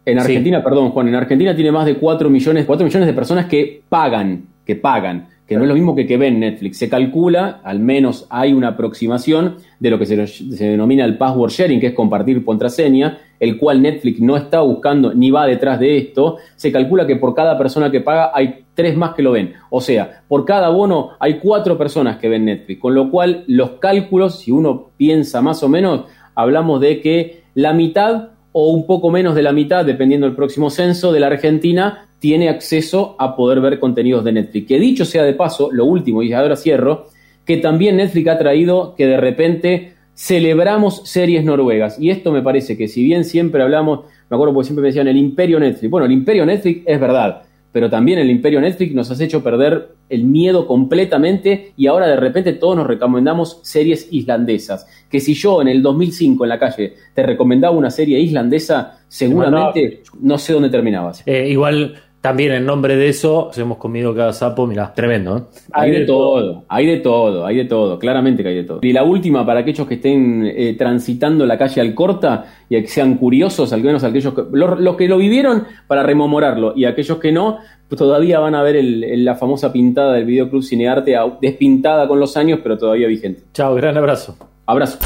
en 0.06 0.18
Argentina, 0.18 0.62
perdón 0.62 0.90
Juan, 0.90 1.08
en 1.08 1.14
Argentina 1.14 1.54
tiene 1.54 1.72
más 1.72 1.86
de 1.86 1.96
4 1.96 2.28
millones, 2.28 2.66
4 2.66 2.84
millones 2.84 3.06
de 3.06 3.14
personas 3.14 3.46
que 3.46 3.82
pagan, 3.88 4.44
que 4.66 4.76
pagan 4.76 5.28
que 5.46 5.56
no 5.56 5.62
es 5.62 5.68
lo 5.68 5.74
mismo 5.74 5.94
que 5.94 6.06
que 6.06 6.16
ven 6.16 6.40
Netflix. 6.40 6.78
Se 6.78 6.88
calcula, 6.88 7.60
al 7.62 7.78
menos 7.80 8.26
hay 8.30 8.52
una 8.52 8.68
aproximación 8.68 9.56
de 9.78 9.90
lo 9.90 9.98
que 9.98 10.06
se, 10.06 10.16
denomina 10.64 11.04
el 11.04 11.18
password 11.18 11.50
sharing, 11.50 11.80
que 11.80 11.88
es 11.88 11.94
compartir 11.94 12.44
contraseña, 12.44 13.18
el 13.38 13.58
cual 13.58 13.82
Netflix 13.82 14.20
no 14.20 14.36
está 14.36 14.60
buscando 14.60 15.12
ni 15.12 15.30
va 15.30 15.46
detrás 15.46 15.78
de 15.78 15.98
esto. 15.98 16.38
Se 16.56 16.72
calcula 16.72 17.06
que 17.06 17.16
por 17.16 17.34
cada 17.34 17.58
persona 17.58 17.90
que 17.90 18.00
paga 18.00 18.30
hay 18.32 18.64
tres 18.74 18.96
más 18.96 19.14
que 19.14 19.22
lo 19.22 19.32
ven. 19.32 19.52
O 19.68 19.80
sea, 19.80 20.22
por 20.28 20.46
cada 20.46 20.70
bono 20.70 21.10
hay 21.20 21.38
cuatro 21.38 21.76
personas 21.76 22.16
que 22.16 22.28
ven 22.28 22.46
Netflix. 22.46 22.80
Con 22.80 22.94
lo 22.94 23.10
cual, 23.10 23.44
los 23.46 23.72
cálculos, 23.72 24.40
si 24.40 24.50
uno 24.50 24.90
piensa 24.96 25.42
más 25.42 25.62
o 25.62 25.68
menos, 25.68 26.04
hablamos 26.34 26.80
de 26.80 27.00
que 27.00 27.42
la 27.54 27.74
mitad 27.74 28.30
o 28.56 28.70
un 28.70 28.86
poco 28.86 29.10
menos 29.10 29.34
de 29.34 29.42
la 29.42 29.52
mitad, 29.52 29.84
dependiendo 29.84 30.26
del 30.26 30.36
próximo 30.36 30.70
censo, 30.70 31.12
de 31.12 31.20
la 31.20 31.26
Argentina 31.26 32.06
tiene 32.25 32.49
acceso 32.49 33.16
a 33.19 33.37
poder 33.37 33.61
ver 33.61 33.78
contenidos 33.78 34.25
de 34.25 34.33
Netflix. 34.33 34.66
Que 34.66 34.81
dicho 34.81 35.04
sea 35.04 35.25
de 35.25 35.35
paso, 35.35 35.71
lo 35.71 35.85
último, 35.85 36.23
y 36.23 36.33
ahora 36.33 36.57
cierro, 36.57 37.09
que 37.45 37.59
también 37.59 37.99
Netflix 37.99 38.28
ha 38.28 38.38
traído 38.38 38.95
que 38.97 39.07
de 39.07 39.19
repente 39.19 39.93
celebramos 40.14 41.02
series 41.04 41.45
noruegas. 41.45 42.00
Y 42.00 42.09
esto 42.09 42.33
me 42.33 42.40
parece 42.40 42.78
que 42.78 42.88
si 42.88 43.04
bien 43.04 43.26
siempre 43.26 43.62
hablamos, 43.62 44.07
me 44.31 44.37
acuerdo 44.37 44.54
porque 44.54 44.69
siempre 44.69 44.81
me 44.81 44.88
decían 44.88 45.07
el 45.07 45.19
imperio 45.19 45.61
Netflix. 45.61 45.90
Bueno, 45.90 46.07
el 46.07 46.12
imperio 46.12 46.47
Netflix 46.47 46.85
es 46.87 46.99
verdad, 46.99 47.43
pero 47.73 47.90
también 47.90 48.19
el 48.19 48.31
imperio 48.31 48.59
Netflix 48.59 48.95
nos 48.95 49.11
has 49.11 49.21
hecho 49.21 49.43
perder 49.43 49.88
el 50.09 50.25
miedo 50.25 50.66
completamente 50.66 51.73
y 51.76 51.88
ahora 51.88 52.06
de 52.06 52.17
repente 52.17 52.54
todos 52.54 52.76
nos 52.76 52.87
recomendamos 52.87 53.60
series 53.63 54.08
islandesas. 54.10 54.87
Que 55.10 55.21
si 55.21 55.34
yo 55.34 55.60
en 55.60 55.69
el 55.69 55.82
2005 55.82 56.43
en 56.45 56.49
la 56.49 56.58
calle 56.58 56.95
te 57.13 57.23
recomendaba 57.23 57.76
una 57.76 57.91
serie 57.91 58.19
islandesa, 58.19 59.00
seguramente 59.08 60.04
no 60.21 60.39
sé 60.39 60.54
dónde 60.54 60.71
terminabas. 60.71 61.23
Eh, 61.26 61.49
igual 61.50 61.97
también 62.25 62.52
en 62.52 62.65
nombre 62.65 62.97
de 62.97 63.10
eso 63.10 63.50
hemos 63.54 63.76
comido 63.76 64.15
cada 64.15 64.32
sapo, 64.32 64.67
mira, 64.67 64.95
tremendo. 64.95 65.37
¿eh? 65.37 65.43
Hay 65.73 65.91
de 65.91 66.06
todo, 66.06 66.65
hay 66.69 66.87
de 66.87 66.97
todo, 67.00 67.45
hay 67.45 67.56
de 67.56 67.65
todo, 67.67 67.99
claramente 67.99 68.43
que 68.43 68.49
hay 68.49 68.54
de 68.54 68.65
todo. 68.65 68.78
Y 68.80 68.95
la 68.95 69.04
última, 69.04 69.45
para 69.45 69.60
aquellos 69.60 69.87
que 69.87 69.97
estén 69.97 70.47
eh, 70.47 70.75
transitando 70.78 71.45
la 71.45 71.58
calle 71.58 71.82
Alcorta 71.82 72.47
y 72.71 72.80
que 72.80 72.89
sean 72.89 73.19
curiosos, 73.19 73.75
al 73.75 73.82
menos 73.82 74.04
aquellos 74.04 74.32
que, 74.32 74.43
los, 74.52 74.97
que 74.97 75.06
lo 75.06 75.19
vivieron 75.19 75.65
para 75.87 76.02
rememorarlo 76.02 76.73
y 76.75 76.87
aquellos 76.87 77.19
que 77.19 77.30
no, 77.30 77.58
pues 77.91 77.99
todavía 77.99 78.39
van 78.39 78.54
a 78.54 78.63
ver 78.63 78.82
la 78.82 79.34
famosa 79.34 79.71
pintada 79.71 80.15
del 80.15 80.25
Videoclub 80.25 80.63
Cinearte, 80.63 81.15
despintada 81.43 82.08
con 82.08 82.19
los 82.21 82.39
años, 82.39 82.60
pero 82.63 82.78
todavía 82.78 83.06
vigente. 83.06 83.43
Chao, 83.52 83.75
gran 83.75 83.99
abrazo. 83.99 84.39
Abrazo. 84.65 84.99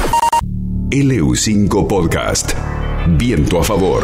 LU5 0.91 1.85
Podcast. 1.85 2.53
Viento 3.17 3.59
a 3.59 3.63
favor. 3.63 4.03